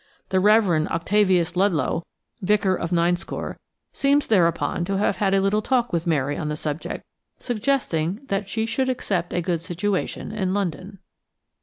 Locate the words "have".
4.97-5.17